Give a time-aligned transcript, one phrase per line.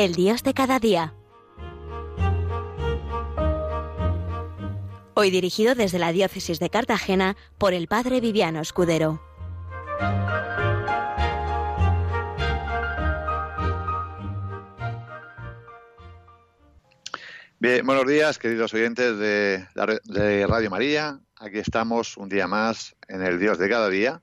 [0.00, 1.12] El Dios de cada día.
[5.12, 9.20] Hoy dirigido desde la Diócesis de Cartagena por el Padre Viviano Escudero.
[17.58, 19.66] Bien, buenos días, queridos oyentes de,
[20.04, 21.20] de Radio María.
[21.36, 24.22] Aquí estamos un día más en el Dios de cada día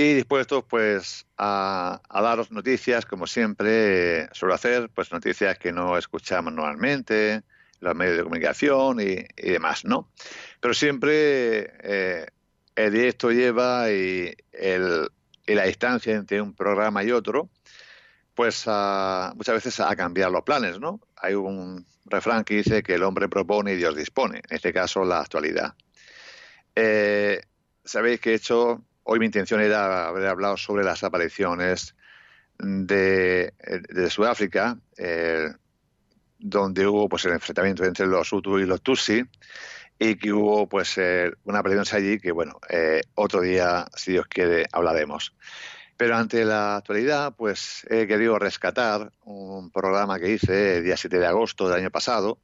[0.00, 6.54] y dispuestos pues a, daros noticias, como siempre suelo hacer, pues noticias que no escuchamos
[6.54, 7.42] normalmente,
[7.80, 10.10] los medios de comunicación y, demás, ¿no?
[10.58, 12.26] Pero siempre eh,
[12.76, 15.06] el directo lleva y, el,
[15.46, 17.50] y la distancia entre un programa y otro,
[18.34, 18.66] pues
[19.34, 20.98] muchas veces a cambiar los planes, ¿no?
[21.16, 25.04] Hay un refrán que dice que el hombre propone y Dios dispone, en este caso
[25.04, 25.74] la actualidad.
[26.74, 27.42] Eh,
[27.84, 31.96] Sabéis que he hecho, hoy mi intención era haber hablado sobre las apariciones
[32.60, 33.52] de,
[34.08, 35.48] Sudáfrica, eh,
[36.38, 39.24] donde hubo pues el enfrentamiento entre los Hutu y los Tutsi,
[39.98, 42.60] y que hubo pues eh, una aparición allí que bueno
[43.16, 45.34] otro día si Dios quiere hablaremos.
[45.96, 51.18] Pero ante la actualidad, pues he querido rescatar un programa que hice el día 7
[51.18, 52.38] de agosto del año pasado,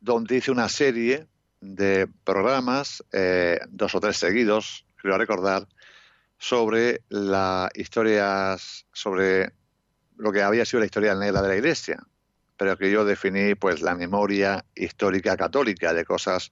[0.00, 1.26] donde hice una serie
[1.60, 5.66] de programas, eh, dos o tres seguidos, quiero recordar,
[6.42, 9.52] sobre las historias, sobre
[10.16, 12.02] lo que había sido la historia negra de la Iglesia,
[12.56, 16.50] pero que yo definí pues la memoria histórica católica de cosas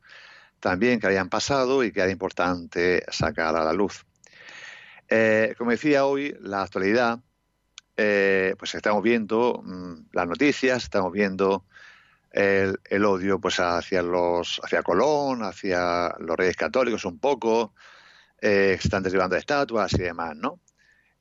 [0.61, 4.07] también que habían pasado y que era importante sacar a la luz.
[5.09, 7.19] Eh, como decía hoy, la actualidad,
[7.97, 11.65] eh, pues estamos viendo mm, las noticias, estamos viendo
[12.31, 17.75] el, odio pues hacia los hacia Colón, hacia los reyes católicos un poco,
[18.41, 20.61] eh, están derribando estatuas y demás, ¿no?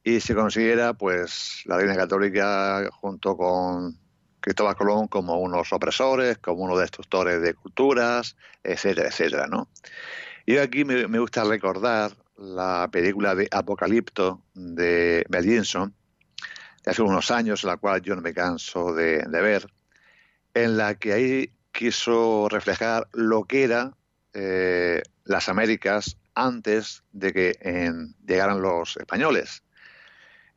[0.03, 3.97] Y se considera pues la reina católica junto con
[4.39, 9.69] Cristóbal Colón como unos opresores, como unos destructores de culturas, etcétera, etcétera, ¿no?
[10.45, 15.93] Y aquí me, gusta recordar la película de Apocalipto de Mel Gibson,
[16.83, 19.67] de hace unos años, la cual yo no me canso de, ver,
[20.53, 23.95] en la que ahí quiso reflejar lo que eran
[24.33, 27.91] eh, las Américas antes de que
[28.25, 29.63] llegaran los españoles.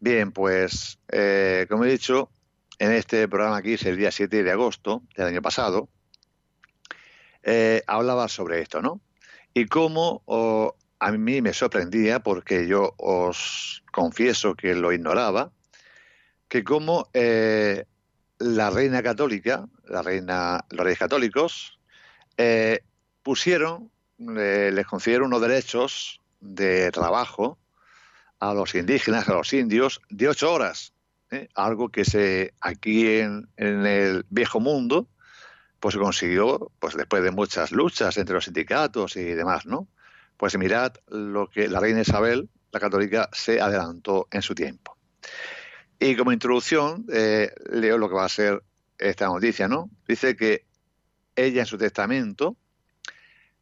[0.01, 2.31] Bien, pues eh, como he dicho,
[2.79, 5.89] en este programa aquí es el día 7 de agosto del año pasado,
[7.43, 9.01] eh, hablaba sobre esto, ¿no?
[9.55, 10.23] Y cómo
[10.99, 15.53] a mí me sorprendía porque yo os confieso que lo ignoraba,
[16.49, 17.87] que como eh,
[18.39, 21.79] la reina católica, la reina, los reyes católicos,
[22.37, 22.85] eh,
[23.23, 23.91] pusieron,
[24.27, 27.59] les concedieron unos derechos de trabajo
[28.41, 30.93] a los indígenas, a los indios, de ocho horas.
[31.31, 31.49] ¿eh?
[31.55, 35.09] Algo que se aquí en, en, el viejo mundo,
[35.81, 39.89] pues se consiguió pues después de muchas luchas entre los sindicatos y demás, ¿no?
[40.37, 44.97] Pues mirad lo que la reina Isabel, la católica, se adelantó en su tiempo.
[45.99, 48.63] Y como introducción, eh, leo lo que va a ser
[48.99, 49.89] esta noticia, ¿no?
[50.09, 50.67] Dice que
[51.37, 52.57] ella en su testamento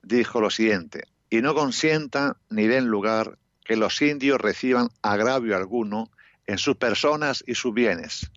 [0.03, 6.11] dijo lo siguiente, y no consientan ni den lugar que los indios reciban agravio alguno
[6.47, 8.31] en sus personas y sus bienes,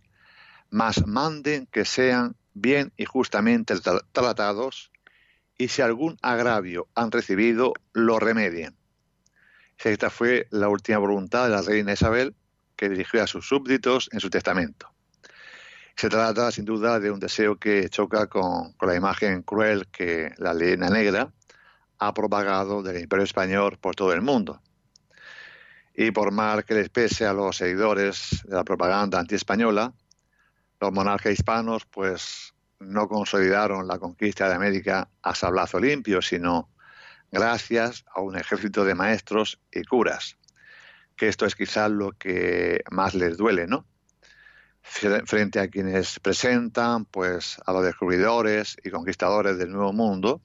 [0.70, 3.76] mas manden que sean bien y justamente
[4.12, 4.92] tratados
[5.58, 8.76] y si algún agravio han recibido, lo remedien.
[9.78, 12.36] Esta fue la última voluntad de la reina Isabel
[12.76, 14.90] que dirigió a sus súbditos en su testamento.
[15.96, 20.54] Se trata sin duda de un deseo que choca con, la imagen cruel que la
[20.54, 21.32] leyenda negra
[22.08, 24.62] ha propagado del imperio español por todo el mundo.
[25.96, 29.94] Y por mal que les pese a los seguidores de la propaganda antiespañola,
[30.80, 36.70] los monarcas hispanos pues no consolidaron la conquista de América a sablazo limpio, sino
[37.32, 40.38] gracias a un ejército de maestros y curas,
[41.16, 43.86] que esto es quizás lo que más les duele, ¿no?
[44.82, 50.42] Frente a quienes presentan, pues, a los descubridores y conquistadores del Nuevo Mundo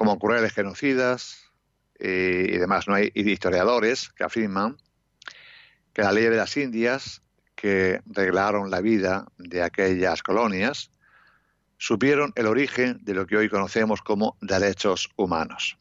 [0.00, 1.52] como crueles genocidas
[1.98, 2.88] y, demás.
[2.88, 4.78] No hay historiadores que afirman
[5.92, 7.20] que la ley de las Indias,
[7.54, 10.90] que reglaron la vida de aquellas colonias,
[11.76, 15.76] supieron el origen de lo que hoy conocemos como derechos humanos.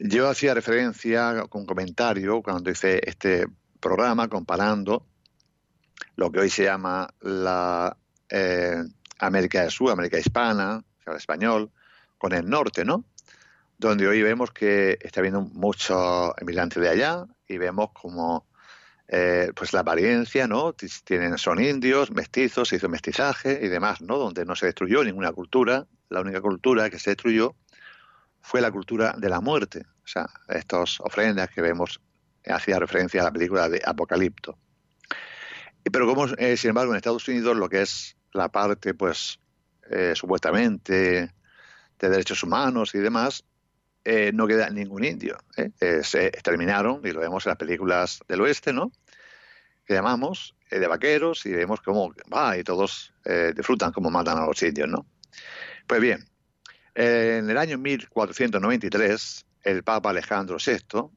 [0.00, 3.46] Yo hacía referencia con comentario cuando hice este
[3.78, 5.06] programa comparando
[6.16, 7.96] lo que hoy se llama la
[8.28, 8.82] eh,
[9.20, 11.70] América del Sur, América Hispana, el español,
[12.22, 13.04] con el norte, ¿no?
[13.78, 18.46] Donde hoy vemos que está habiendo muchos emigrantes de allá y vemos como
[19.08, 20.72] eh, pues la apariencia, ¿no?
[21.02, 24.18] Tienen, son indios, mestizos, se hizo mestizaje y demás, ¿no?
[24.18, 25.88] Donde no se destruyó ninguna cultura.
[26.10, 27.56] La única cultura que se destruyó
[28.40, 29.84] fue la cultura de la muerte.
[30.04, 32.00] O sea, estas ofrendas que vemos
[32.46, 34.56] hacía referencia a la película de Apocalipto.
[35.82, 39.40] Pero como, eh, sin embargo, en Estados Unidos lo que es la parte, pues,
[39.90, 41.32] eh, supuestamente
[42.02, 43.44] de derechos humanos y demás,
[44.04, 45.38] eh, no queda ningún indio.
[46.02, 48.92] se exterminaron, y lo vemos en las películas del oeste, ¿no?
[49.86, 53.14] Que llamamos de vaqueros y vemos cómo va y todos
[53.54, 55.06] disfrutan cómo matan a los indios, ¿no?
[55.86, 56.24] Pues bien,
[56.94, 61.10] en el año 1493, el Papa Alejandro VI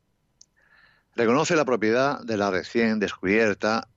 [1.15, 3.87] reconoce la propiedad de la recién descubierta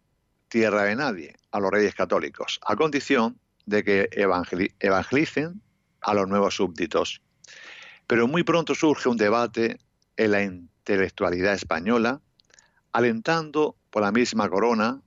[0.48, 5.62] tierra de nadie a los reyes católicos, a condición de que evangelicen
[6.00, 7.22] a los nuevos súbditos.
[8.06, 9.78] Pero muy pronto surge un debate
[10.16, 12.20] en la intelectualidad española,
[12.92, 15.00] alentando por la misma corona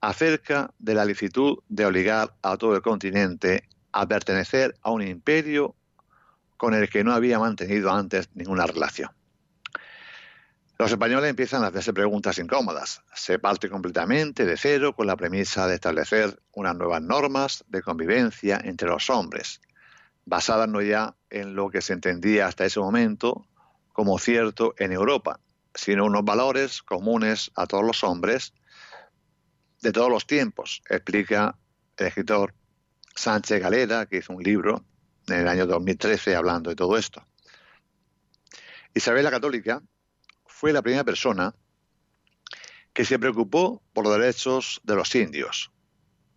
[0.00, 5.74] acerca de la licitud de obligar a todo el continente a pertenecer a un imperio
[6.56, 9.10] con el que no había mantenido antes ninguna relación.
[10.78, 13.02] Los españoles empiezan a hacerse preguntas incómodas.
[13.14, 18.60] Se parte completamente de cero con la premisa de establecer unas nuevas normas de convivencia
[18.62, 19.62] entre los hombres,
[20.26, 23.46] basadas no ya en lo que se entendía hasta ese momento
[23.92, 25.40] como cierto en Europa,
[25.74, 28.52] sino unos valores comunes a todos los hombres
[29.80, 31.56] de todos los tiempos, explica
[31.96, 32.54] el escritor
[33.14, 34.84] Sánchez Galera, que hizo un libro
[35.28, 37.24] en el año 2013 hablando de todo esto.
[38.94, 39.82] Isabel la Católica
[40.46, 41.54] fue la primera persona
[42.92, 45.70] que se preocupó por los derechos de los indios.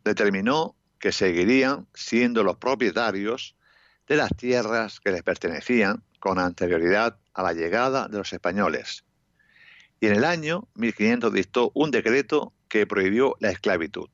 [0.04, 3.56] Determinó que seguirían siendo los propietarios
[4.10, 9.06] de las tierras que les pertenecían con anterioridad a la llegada de los españoles.
[10.02, 14.10] Y en el año 1500 dictó un decreto que prohibió la esclavitud.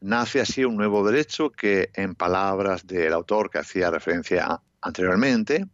[0.00, 5.66] Nace así un nuevo derecho que, en palabras del autor que hacía referencia anteriormente,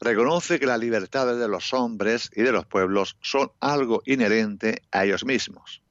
[0.00, 5.04] reconoce que las libertades de los hombres y de los pueblos son algo inherente a
[5.04, 5.81] ellos mismos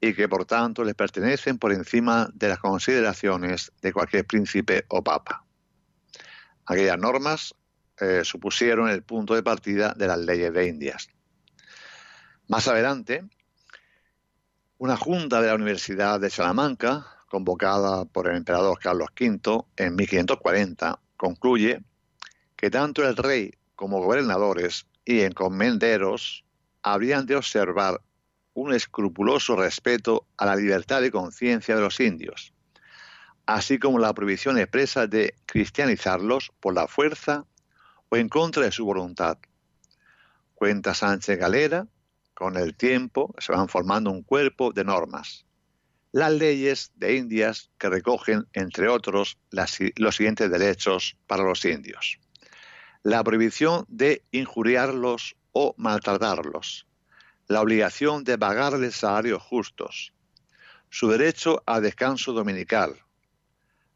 [0.00, 5.04] y que por tanto les pertenecen por encima de las consideraciones de cualquier príncipe o
[5.04, 5.44] papa.
[6.66, 7.54] Aquellas normas
[7.98, 11.08] eh, supusieron el punto de partida de las leyes de Indias.
[12.48, 13.24] Más adelante,
[14.78, 20.98] una junta de la Universidad de Salamanca, convocada por el emperador Carlos V en 1540,
[21.16, 21.84] concluye
[22.56, 26.44] que tanto el rey como gobernadores y encomenderos
[26.82, 28.00] habrían de observar
[28.54, 32.52] un escrupuloso respeto a la libertad de conciencia de los indios,
[33.46, 37.44] así como la prohibición expresa de cristianizarlos por la fuerza
[38.08, 39.38] o en contra de su voluntad.
[40.54, 41.86] Cuenta Sánchez Galera,
[42.34, 45.46] con el tiempo se van formando un cuerpo de normas.
[46.12, 52.18] Las leyes de Indias que recogen, entre otros, los siguientes derechos para los indios
[53.02, 56.86] la prohibición de injuriarlos o maltratarlos,
[57.50, 60.12] la obligación de pagarles salarios justos,
[60.88, 62.94] su derecho a descanso dominical,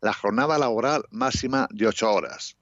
[0.00, 2.56] la jornada laboral máxima de ocho horas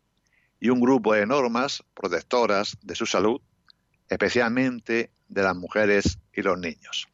[0.60, 3.40] y un grupo de normas protectoras de su salud,
[4.06, 7.08] especialmente de las mujeres y los niños.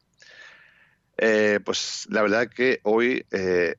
[1.17, 3.75] Eh, pues la verdad es que hoy eh,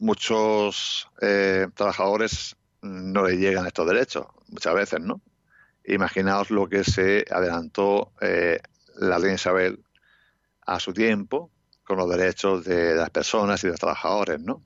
[0.00, 5.20] muchos eh, trabajadores no le llegan estos derechos muchas veces, ¿no?
[5.84, 8.12] Imaginaos lo que se adelantó
[8.98, 9.84] la reina Isabel
[10.66, 11.50] a su tiempo
[11.84, 14.62] con los derechos de las personas y de los trabajadores, ¿no?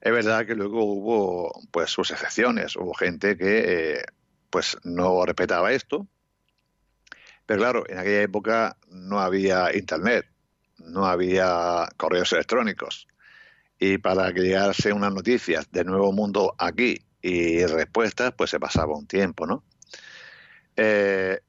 [0.00, 4.04] Es verdad que luego hubo pues sus excepciones, hubo gente que eh,
[4.50, 6.06] pues no respetaba esto,
[7.46, 10.26] pero claro, en aquella época no había internet,
[10.78, 13.06] no había correos electrónicos
[13.78, 18.96] y para que llegase unas noticias del nuevo mundo aquí y respuestas, pues se pasaba
[18.96, 19.64] un tiempo, ¿no?
[20.76, 21.40] Eh,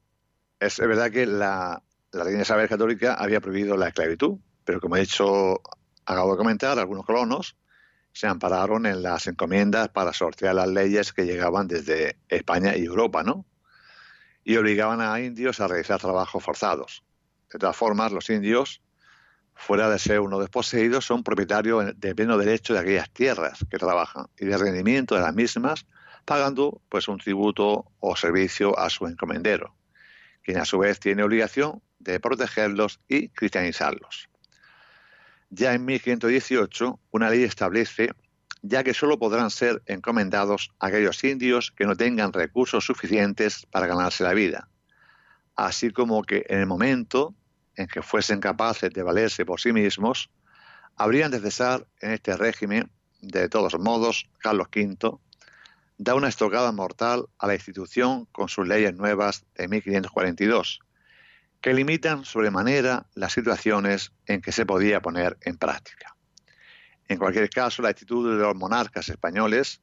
[0.60, 5.00] es verdad que la, la Reina Isabel Católica había prohibido la esclavitud, pero como he
[5.00, 5.60] dicho,
[6.06, 7.56] acabo de comentar, algunos colonos
[8.12, 13.22] se ampararon en las encomiendas para sortear las leyes que llegaban desde España y Europa,
[13.22, 13.46] ¿no?
[14.42, 17.04] Y obligaban a indios a realizar trabajos forzados.
[17.52, 18.82] De todas formas, los indios
[19.58, 24.26] fuera de ser uno desposeídos, son propietarios de pleno derecho de aquellas tierras que trabajan
[24.38, 25.84] y de rendimiento de las mismas,
[26.24, 29.74] pagando pues un tributo o servicio a su encomendero,
[30.48, 34.30] quien a su vez tiene obligación de protegerlos y cristianizarlos.
[35.50, 38.12] Ya en 1518, una ley establece
[38.62, 44.24] ya que solo podrán ser encomendados aquellos indios que no tengan recursos suficientes para ganarse
[44.24, 44.70] la vida,
[45.54, 47.34] así como que en el momento
[47.76, 50.30] en que fuesen capaces de valerse por sí mismos,
[50.96, 52.90] habrían de cesar en este régimen.
[53.20, 55.18] De todos modos, Carlos V
[55.98, 60.80] da una estocada mortal a la institución con sus leyes nuevas de 1542,
[61.60, 66.16] que limitan sobremanera las situaciones en que se podía poner en práctica.
[67.08, 69.82] En cualquier caso, la actitud de los monarcas españoles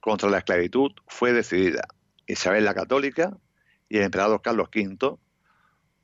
[0.00, 1.88] contra la esclavitud fue decidida.
[2.26, 3.36] Isabel la Católica
[3.88, 5.16] y el emperador Carlos V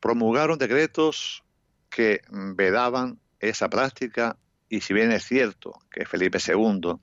[0.01, 1.45] promulgaron decretos
[1.91, 4.39] que vedaban esa práctica
[4.69, 6.95] y si bien es cierto que Felipe II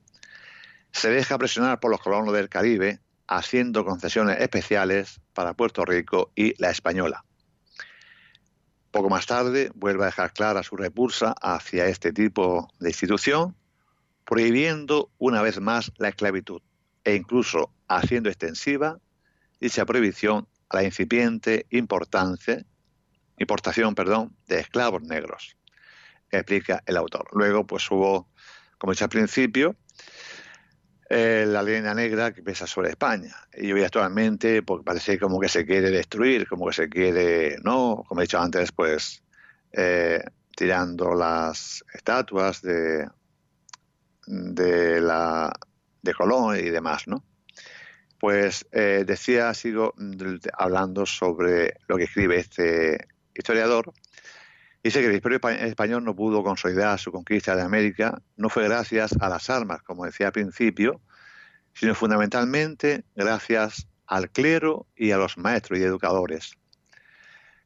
[0.92, 6.60] se deja presionar por los colonos del Caribe haciendo concesiones especiales para Puerto Rico y
[6.60, 7.24] la Española.
[8.90, 13.54] Poco más tarde vuelve a dejar clara su repulsa hacia este tipo de institución,
[14.24, 16.62] prohibiendo una vez más la esclavitud
[17.04, 18.98] e incluso haciendo extensiva
[19.60, 22.64] dicha prohibición a la incipiente importancia,
[23.38, 25.56] importación perdón, de esclavos negros,
[26.30, 27.28] explica el autor.
[27.32, 28.28] Luego, pues hubo,
[28.78, 29.76] como he dicho al principio,
[31.10, 33.34] eh, la línea negra que pesa sobre España.
[33.54, 38.04] Y hoy actualmente porque parece como que se quiere destruir, como que se quiere, ¿no?
[38.06, 39.22] Como he dicho antes, pues
[39.72, 40.22] eh,
[40.54, 43.08] tirando las estatuas de,
[44.26, 45.50] de, la,
[46.02, 47.24] de Colón y demás, ¿no?
[48.20, 49.94] Pues eh, decía, sigo
[50.58, 53.94] hablando sobre lo que escribe este historiador,
[54.82, 59.12] Dice que el imperio español no pudo consolidar su conquista de América, no fue gracias
[59.20, 61.00] a las armas, como decía al principio,
[61.74, 66.52] sino fundamentalmente gracias al clero y a los maestros y educadores.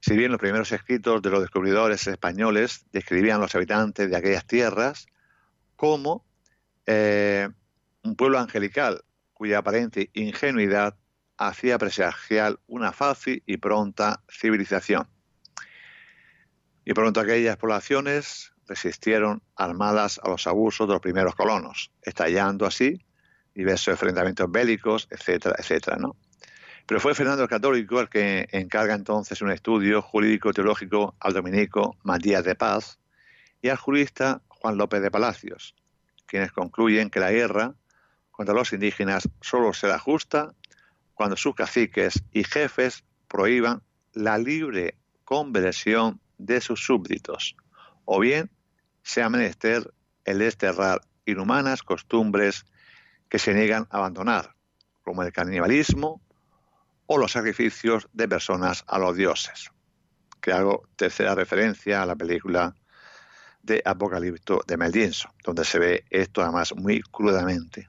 [0.00, 4.46] Si bien los primeros escritos de los descubridores españoles describían a los habitantes de aquellas
[4.46, 5.06] tierras
[5.76, 6.24] como
[6.86, 7.48] eh,
[8.02, 10.96] un pueblo angelical cuya aparente ingenuidad
[11.36, 15.11] hacía presagiar una fácil y pronta civilización
[16.84, 23.04] y pronto aquellas poblaciones resistieron armadas a los abusos de los primeros colonos, estallando así
[23.54, 26.16] diversos enfrentamientos bélicos, etcétera, etcétera, ¿no?
[26.86, 32.44] Pero fue Fernando el Católico el que encarga entonces un estudio jurídico-teológico al dominico Matías
[32.44, 32.98] de Paz
[33.60, 35.74] y al jurista Juan López de Palacios,
[36.26, 37.74] quienes concluyen que la guerra
[38.30, 40.54] contra los indígenas solo será justa
[41.14, 47.56] cuando sus caciques y jefes prohíban la libre conversión de sus súbditos,
[48.04, 48.50] o bien
[49.02, 49.92] sea menester
[50.24, 52.64] el desterrar inhumanas costumbres
[53.28, 54.54] que se niegan a abandonar,
[55.02, 56.20] como el canibalismo
[57.06, 59.70] o los sacrificios de personas a los dioses.
[60.40, 62.74] Que hago tercera referencia a la película
[63.62, 65.12] de Apocalipto de Mel
[65.44, 67.88] donde se ve esto además muy crudamente.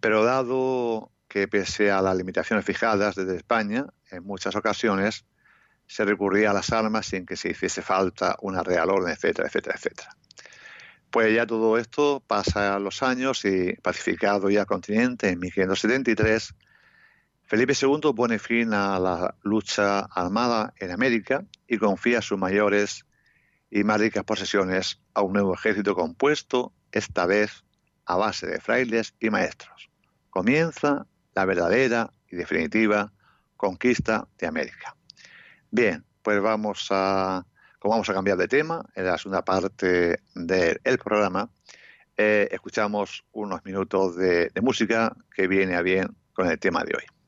[0.00, 5.24] Pero dado que pese a las limitaciones fijadas desde España, en muchas ocasiones
[5.90, 9.74] se recurría a las armas sin que se hiciese falta una real orden, etcétera, etcétera,
[9.76, 10.16] etcétera.
[11.10, 16.54] Pues ya todo esto pasa los años y pacificado ya el continente en 1573,
[17.42, 23.04] Felipe II pone fin a la lucha armada en América y confía sus mayores
[23.68, 27.64] y más ricas posesiones a un nuevo ejército compuesto, esta vez
[28.06, 29.90] a base de frailes y maestros.
[30.30, 33.12] Comienza la verdadera y definitiva
[33.56, 34.94] conquista de América.
[35.70, 37.44] Bien, pues vamos a,
[37.78, 41.48] como vamos a cambiar de tema, en la segunda parte del programa,
[42.16, 47.19] eh, escuchamos unos minutos de música que viene a bien con el tema de hoy.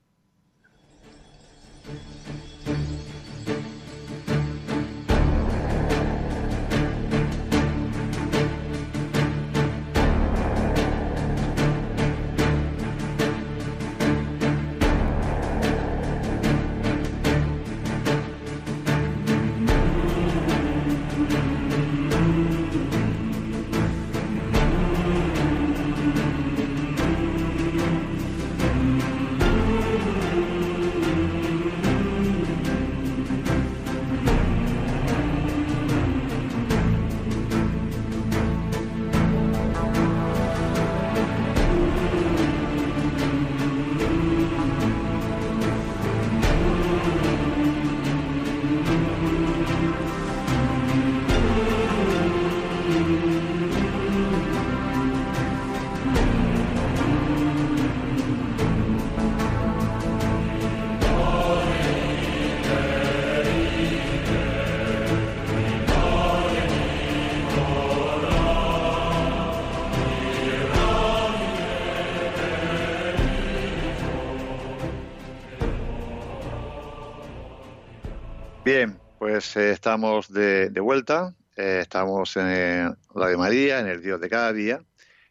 [79.43, 84.53] Pues eh, estamos de, vuelta, eh, estamos en Radio María, en el Dios de cada
[84.53, 84.85] día,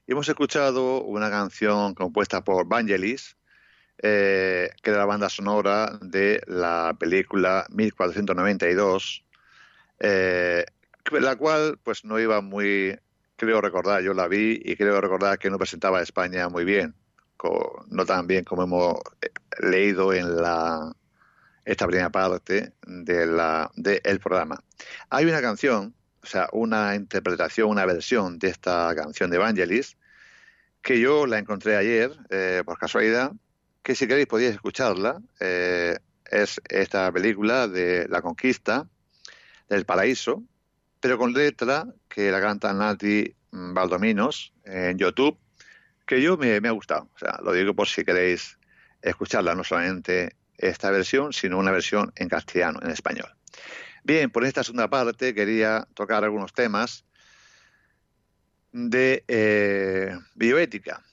[0.05, 3.37] y hemos escuchado una canción compuesta por Vangelis,
[3.99, 9.23] eh, que era la banda sonora de la película 1492,
[10.01, 12.99] la cual pues no iba muy,
[13.37, 16.95] creo recordar, yo la vi y creo recordar que no presentaba a España muy bien,
[17.87, 18.99] no tan bien como hemos
[19.61, 20.93] leído en la
[21.65, 24.63] esta primera parte de del programa.
[25.09, 29.97] Hay una canción, o sea, una interpretación, una versión de esta canción de Evangelis,
[30.81, 33.31] que yo la encontré ayer, eh, por casualidad,
[33.83, 35.21] que si queréis podéis escucharla.
[35.39, 35.97] Eh,
[36.31, 38.87] es esta película de La Conquista
[39.67, 40.43] del Paraíso,
[40.99, 45.37] pero con letra que la canta Nati Valdominos en YouTube,
[46.05, 47.09] que yo me, me ha gustado.
[47.13, 48.57] O sea, lo digo por si queréis
[49.01, 53.29] escucharla, no solamente esta versión, sino una versión en castellano, en español.
[54.03, 57.05] Bien, por esta segunda parte quería tocar algunos temas
[58.71, 61.03] de eh, bioética.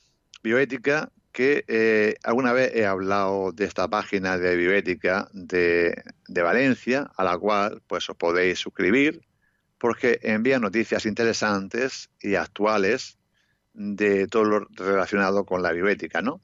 [0.42, 7.10] Bioética que eh, alguna vez he hablado de esta página de bioética de, de, Valencia,
[7.16, 9.20] a la cual pues os podéis suscribir
[9.78, 13.18] porque envía noticias interesantes y actuales
[13.72, 16.40] de todo lo relacionado con la bioética, ¿no?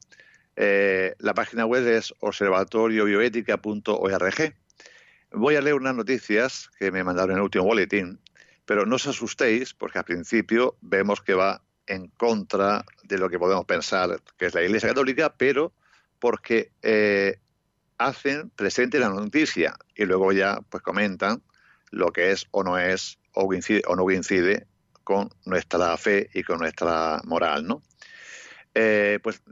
[0.56, 4.54] Eh, la página web es observatoriobioética.org.
[5.32, 8.20] Voy a leer unas noticias que me mandaron en el último boletín,
[8.64, 13.38] pero no os asustéis porque al principio vemos que va en contra de lo que
[13.38, 15.72] podemos pensar que es la Iglesia Católica, pero
[16.18, 17.38] porque eh,
[17.98, 21.42] hacen presente la noticia y luego ya pues comentan
[21.90, 24.66] lo que es o no es o, o no coincide
[25.02, 27.82] con nuestra fe y con nuestra moral, ¿no?
[28.74, 29.42] Eh, pues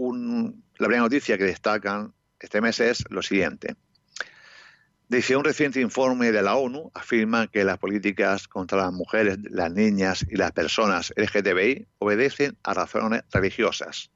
[0.00, 3.76] la primera noticia que destacan este mes es lo siguiente.
[5.08, 9.72] Dice, un reciente informe de la ONU afirma que las políticas contra las mujeres, las
[9.72, 14.10] niñas y las personas LGTBI obedecen a razones religiosas.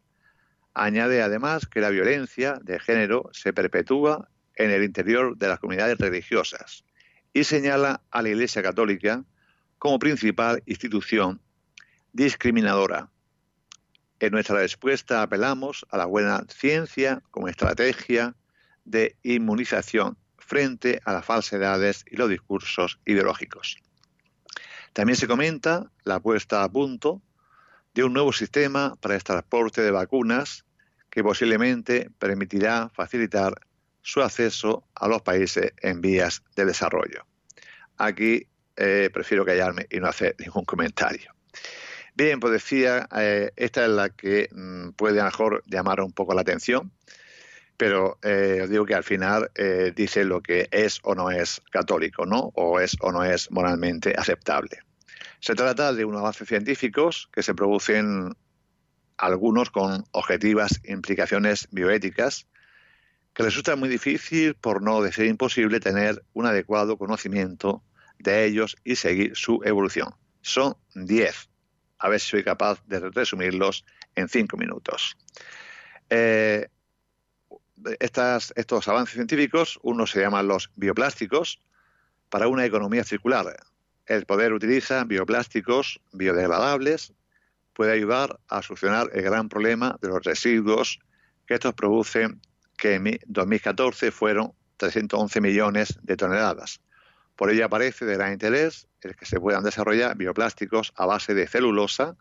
[0.73, 5.99] Añade además que la violencia de género se perpetúa en el interior de las comunidades
[5.99, 6.85] religiosas
[7.33, 9.25] y señala a la Iglesia Católica
[9.79, 11.43] como principal institución
[12.13, 13.11] discriminadora
[14.27, 18.35] en nuestra respuesta apelamos a la buena ciencia como estrategia
[18.85, 23.79] de inmunización frente a las falsedades y los discursos ideológicos.
[24.93, 27.23] También se comenta la puesta a punto
[27.95, 30.65] de un nuevo sistema para el transporte de vacunas
[31.11, 33.55] que posiblemente permitirá facilitar
[34.03, 37.27] su acceso a los países en vías de desarrollo.
[37.97, 41.34] Aquí eh, prefiero callarme y no hacer ningún comentario.
[42.17, 46.13] Bien, pues decía, eh, esta es la que mm, puede a lo mejor llamar un
[46.13, 46.93] poco la atención,
[47.77, 51.61] pero eh, os digo que al final eh, dice lo que es o no es
[51.73, 52.53] católico, ¿no?
[52.55, 54.79] O es o no es moralmente aceptable.
[55.41, 58.37] Se trata de unos avances científicos que se producen
[59.17, 62.47] algunos con objetivas implicaciones bioéticas
[63.33, 67.83] que resulta muy difícil, por no decir imposible, tener un adecuado conocimiento
[68.21, 70.15] de ellos y seguir su evolución.
[70.43, 71.49] Son 10
[72.05, 75.17] a ver si soy capaz de resumirlos en cinco minutos.
[76.11, 76.69] Eh,
[77.99, 81.61] estos avances científicos, uno se llaman los bioplásticos,
[82.29, 83.57] para una economía circular.
[84.05, 87.15] El poder utiliza bioplásticos biodegradables,
[87.73, 91.01] puede ayudar a solucionar el gran problema de los residuos
[91.47, 92.39] que estos producen,
[92.77, 96.83] que en 2014 fueron 311 millones de toneladas.
[97.37, 101.47] Por ello aparece de gran interés el que se puedan desarrollar bioplásticos a base de
[101.47, 102.17] celulosa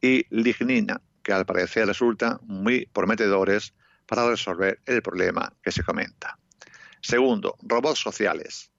[0.00, 3.74] y lignina, que al parecer resultan muy prometedores
[4.06, 6.38] para resolver el problema que se comenta.
[7.00, 8.70] Segundo, robots sociales.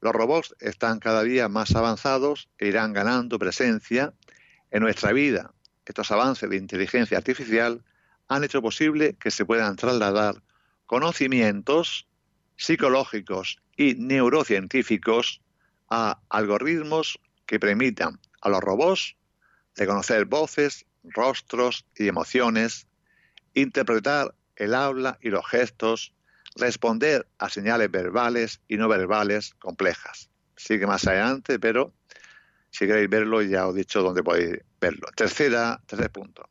[0.00, 4.14] Los robots están cada día más avanzados e irán ganando presencia
[4.70, 5.52] en nuestra vida.
[5.84, 7.84] Estos avances de inteligencia artificial
[8.28, 10.42] han hecho posible que se puedan trasladar
[10.86, 12.08] conocimientos
[12.56, 15.40] psicológicos y neurocientíficos
[15.88, 19.16] a algoritmos que permitan a los robots
[19.74, 22.86] reconocer voces, rostros y emociones,
[23.54, 26.12] interpretar el habla y los gestos,
[26.56, 30.28] responder a señales verbales y no verbales complejas.
[30.56, 31.94] Sigue más adelante, pero
[32.70, 35.08] si queréis verlo ya os he dicho dónde podéis verlo.
[35.16, 36.50] Tercera, tercer punto.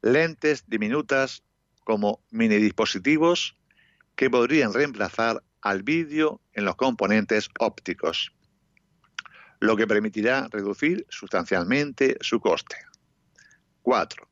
[0.00, 1.42] Lentes diminutas
[1.84, 3.54] como mini dispositivos
[4.16, 8.32] que podrían reemplazar al vídeo en los componentes ópticos,
[9.60, 12.76] lo que permitirá reducir sustancialmente su coste.
[13.82, 14.28] 4.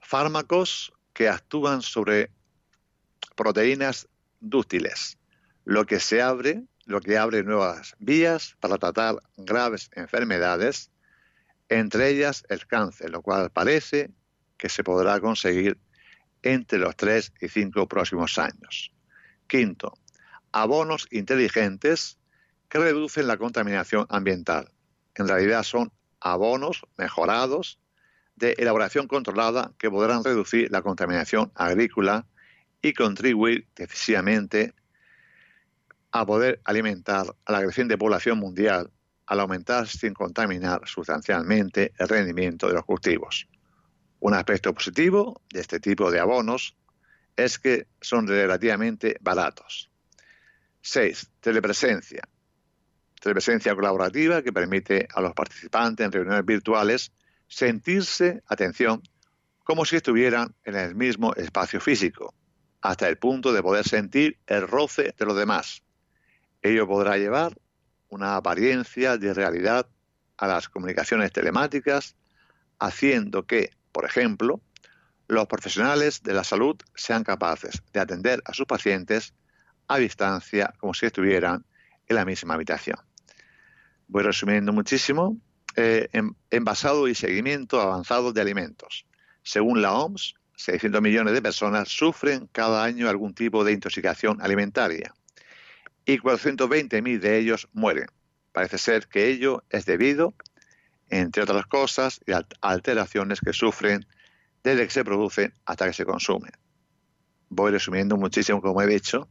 [0.00, 2.30] Fármacos que actúan sobre
[3.34, 4.08] proteínas
[4.40, 5.18] dúctiles,
[5.64, 10.90] lo que se abre lo que abre nuevas vías para tratar graves enfermedades,
[11.68, 14.10] entre ellas el cáncer, lo cual parece
[14.56, 15.78] que se podrá conseguir
[16.42, 18.92] entre los tres y cinco próximos años.
[19.46, 19.94] Quinto,
[20.52, 22.18] abonos inteligentes
[22.68, 24.70] que reducen la contaminación ambiental.
[25.14, 27.78] En realidad son abonos mejorados
[28.36, 32.26] de elaboración controlada que podrán reducir la contaminación agrícola
[32.80, 34.74] y contribuir decisivamente
[36.12, 38.90] a poder alimentar a la creciente población mundial
[39.26, 43.48] al aumentar sin contaminar sustancialmente el rendimiento de los cultivos.
[44.20, 46.76] Un aspecto positivo de este tipo de abonos
[47.36, 49.91] es que son relativamente baratos.
[50.82, 51.30] 6.
[51.40, 52.22] Telepresencia.
[53.20, 57.12] Telepresencia colaborativa que permite a los participantes en reuniones virtuales
[57.46, 59.00] sentirse, atención,
[59.62, 62.34] como si estuvieran en el mismo espacio físico,
[62.80, 65.84] hasta el punto de poder sentir el roce de los demás.
[66.62, 67.56] Ello podrá llevar
[68.08, 69.86] una apariencia de realidad
[70.36, 72.16] a las comunicaciones telemáticas,
[72.80, 74.60] haciendo que, por ejemplo,
[75.28, 79.32] los profesionales de la salud sean capaces de atender a sus pacientes
[79.88, 81.64] a distancia como si estuvieran
[82.06, 82.96] en la misma habitación.
[84.08, 85.38] Voy resumiendo muchísimo.
[85.74, 86.08] Eh,
[86.50, 89.06] envasado y seguimiento avanzado de alimentos.
[89.42, 95.14] Según la OMS, 600 millones de personas sufren cada año algún tipo de intoxicación alimentaria
[96.04, 98.06] y 420.000 de ellos mueren.
[98.52, 100.34] Parece ser que ello es debido,
[101.08, 104.06] entre otras cosas, a alteraciones que sufren
[104.62, 106.52] desde que se producen hasta que se consumen.
[107.54, 109.28] Voy resumiendo muchísimo, como he dicho.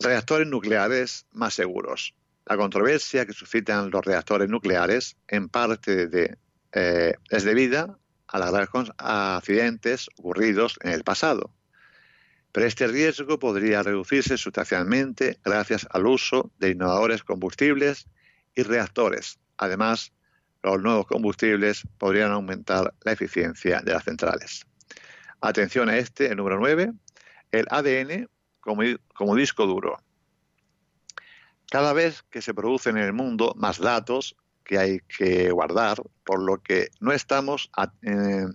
[0.00, 2.14] Reactores nucleares más seguros.
[2.46, 6.08] La controversia que suscitan los reactores nucleares en parte
[6.72, 11.52] eh, es debida a los accidentes ocurridos en el pasado.
[12.52, 18.06] Pero este riesgo podría reducirse sustancialmente gracias al uso de innovadores combustibles
[18.54, 19.38] y reactores.
[19.58, 20.12] Además,
[20.62, 24.64] los nuevos combustibles podrían aumentar la eficiencia de las centrales.
[25.40, 26.92] Atención a este, el número 9,
[27.52, 28.28] el ADN
[28.60, 29.96] como, disco duro.
[31.70, 36.42] Cada vez que se producen en el mundo más datos que hay que guardar, por
[36.42, 37.70] lo que no estamos,
[38.02, 38.46] eh,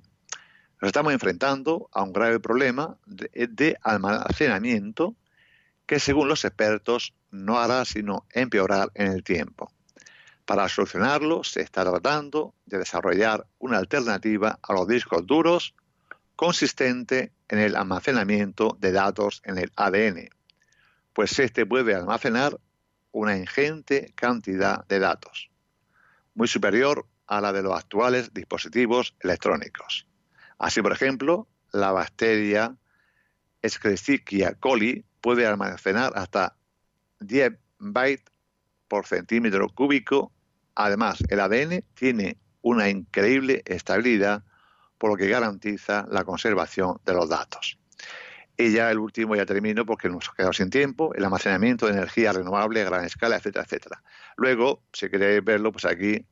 [0.82, 5.16] nos estamos enfrentando a un grave problema de, de almacenamiento
[5.86, 9.72] que según los expertos no hará sino empeorar en el tiempo.
[10.46, 15.74] Para solucionarlo, se está tratando de desarrollar una alternativa a los discos duros
[16.44, 20.28] consistente en el almacenamiento de datos en el ADN,
[21.14, 22.60] pues este puede almacenar
[23.14, 25.50] una ingente cantidad de datos,
[26.36, 30.06] muy superior a la de los actuales dispositivos electrónicos.
[30.58, 32.76] Así, por ejemplo, la bacteria
[33.62, 36.58] Escherichia coli puede almacenar hasta
[37.22, 38.26] 10 bytes
[38.90, 40.34] por centímetro cúbico.
[40.76, 44.44] Además, el ADN tiene una increíble estabilidad,
[45.04, 47.78] por lo que garantiza la conservación de los datos.
[48.56, 51.92] Y ya el último, ya termino porque nos hemos quedado sin tiempo, el almacenamiento de
[51.92, 54.02] energía renovable a gran escala, etcétera, etcétera.
[54.38, 56.26] Luego, si queréis verlo, pues aquí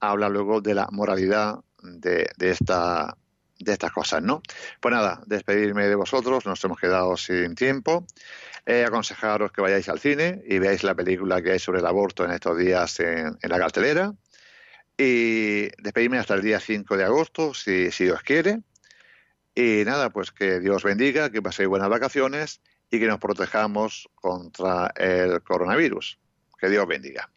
[0.00, 3.18] habla luego de la moralidad de, esta,
[3.58, 4.40] de estas cosas, ¿no?
[4.80, 8.06] Pues nada, despedirme de vosotros, nos hemos quedado sin tiempo.
[8.64, 12.24] Eh, aconsejaros que vayáis al cine y veáis la película que hay sobre el aborto
[12.24, 14.14] en estos días en, la cartelera.
[14.98, 18.62] Y despedirme hasta el día 5 de agosto, si, si Dios quiere.
[19.54, 24.92] Y nada, pues que Dios bendiga, que paséis buenas vacaciones y que nos protejamos contra
[24.96, 26.18] el coronavirus.
[26.58, 27.30] Que Dios bendiga.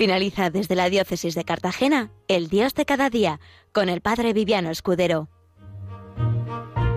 [0.00, 3.38] Finaliza desde la diócesis de Cartagena, El Dios de cada día,
[3.70, 5.28] con el Padre Viviano Escudero.